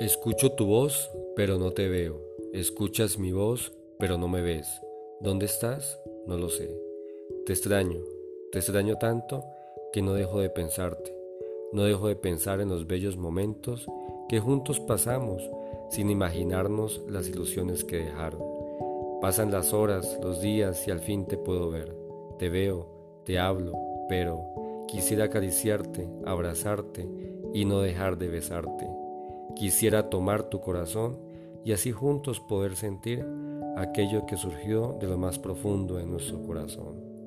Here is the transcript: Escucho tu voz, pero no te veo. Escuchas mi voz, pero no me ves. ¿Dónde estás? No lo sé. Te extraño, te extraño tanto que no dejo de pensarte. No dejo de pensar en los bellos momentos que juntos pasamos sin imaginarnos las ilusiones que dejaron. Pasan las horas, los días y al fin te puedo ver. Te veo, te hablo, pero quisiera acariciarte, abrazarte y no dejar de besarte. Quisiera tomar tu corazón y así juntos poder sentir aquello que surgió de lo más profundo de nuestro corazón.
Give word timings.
Escucho 0.00 0.52
tu 0.52 0.66
voz, 0.66 1.10
pero 1.34 1.58
no 1.58 1.72
te 1.72 1.88
veo. 1.88 2.20
Escuchas 2.52 3.18
mi 3.18 3.32
voz, 3.32 3.72
pero 3.98 4.16
no 4.16 4.28
me 4.28 4.42
ves. 4.42 4.80
¿Dónde 5.20 5.46
estás? 5.46 6.00
No 6.24 6.38
lo 6.38 6.50
sé. 6.50 6.72
Te 7.44 7.52
extraño, 7.52 7.98
te 8.52 8.60
extraño 8.60 8.96
tanto 8.98 9.44
que 9.92 10.00
no 10.00 10.12
dejo 10.14 10.38
de 10.38 10.50
pensarte. 10.50 11.12
No 11.72 11.82
dejo 11.82 12.06
de 12.06 12.14
pensar 12.14 12.60
en 12.60 12.68
los 12.68 12.86
bellos 12.86 13.16
momentos 13.16 13.88
que 14.28 14.38
juntos 14.38 14.78
pasamos 14.78 15.42
sin 15.90 16.10
imaginarnos 16.10 17.02
las 17.08 17.28
ilusiones 17.28 17.82
que 17.82 17.96
dejaron. 17.96 18.40
Pasan 19.20 19.50
las 19.50 19.72
horas, 19.72 20.16
los 20.22 20.40
días 20.40 20.86
y 20.86 20.92
al 20.92 21.00
fin 21.00 21.26
te 21.26 21.36
puedo 21.36 21.70
ver. 21.70 21.92
Te 22.38 22.48
veo, 22.48 22.86
te 23.24 23.40
hablo, 23.40 23.72
pero 24.08 24.44
quisiera 24.86 25.24
acariciarte, 25.24 26.08
abrazarte 26.24 27.08
y 27.52 27.64
no 27.64 27.80
dejar 27.80 28.16
de 28.16 28.28
besarte. 28.28 28.97
Quisiera 29.58 30.08
tomar 30.08 30.44
tu 30.44 30.60
corazón 30.60 31.18
y 31.64 31.72
así 31.72 31.90
juntos 31.90 32.38
poder 32.38 32.76
sentir 32.76 33.26
aquello 33.76 34.24
que 34.24 34.36
surgió 34.36 34.96
de 35.00 35.08
lo 35.08 35.18
más 35.18 35.40
profundo 35.40 35.96
de 35.96 36.06
nuestro 36.06 36.40
corazón. 36.44 37.17